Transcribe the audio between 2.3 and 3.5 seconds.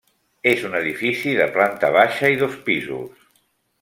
i dos pisos.